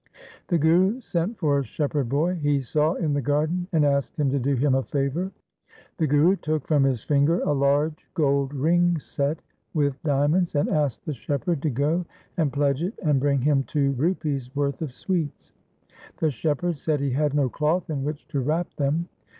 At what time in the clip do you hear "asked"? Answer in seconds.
3.85-4.17, 10.69-11.05